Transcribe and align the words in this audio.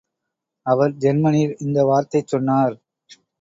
அவர் 0.65 0.93
ஜெர்மனியில் 0.95 1.53
இந்த 1.59 1.79
வார்த்தை 1.83 2.21
சொன்னார். 2.25 2.75